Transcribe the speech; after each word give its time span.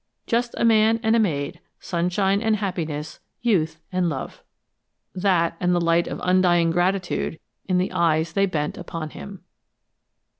Just 0.25 0.55
a 0.57 0.65
man 0.65 0.99
and 1.03 1.15
a 1.15 1.19
maid, 1.19 1.59
sunshine 1.79 2.41
and 2.41 2.55
happiness, 2.55 3.19
youth 3.43 3.79
and 3.91 4.09
love! 4.09 4.41
that, 5.13 5.55
and 5.59 5.75
the 5.75 5.79
light 5.79 6.07
of 6.07 6.19
undying 6.23 6.71
gratitude 6.71 7.39
in 7.67 7.77
the 7.77 7.91
eyes 7.91 8.33
they 8.33 8.47
bent 8.47 8.79
upon 8.79 9.11
him. 9.11 9.43